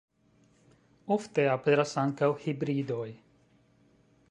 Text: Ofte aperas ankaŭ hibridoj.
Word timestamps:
Ofte 1.15 1.45
aperas 1.57 1.93
ankaŭ 2.05 2.31
hibridoj. 2.47 3.07